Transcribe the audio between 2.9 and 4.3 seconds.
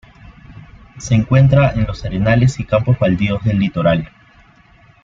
baldíos del litoral.